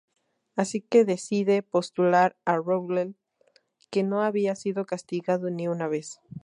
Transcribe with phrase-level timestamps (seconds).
[0.55, 3.15] Así que decide postular a Rowley,
[3.91, 6.19] que no había sido castigado ni una vez.